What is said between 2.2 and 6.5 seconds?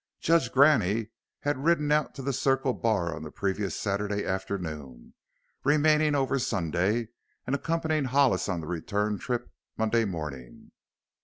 the Circle Bar on the previous Saturday afternoon, remaining over